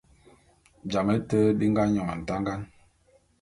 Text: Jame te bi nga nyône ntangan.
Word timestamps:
Jame 0.91 1.15
te 1.29 1.37
bi 1.57 1.65
nga 1.71 1.83
nyône 1.93 2.13
ntangan. 2.21 2.61